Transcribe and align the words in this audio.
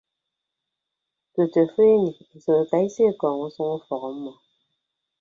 Tutu 1.33 1.59
afịdini 1.63 2.09
esʌk 2.35 2.57
ekaiso 2.63 3.01
ekọọñ 3.11 3.37
usʌñ 3.47 3.69
ufọk 3.77 4.03
ọmmọ. 4.09 4.31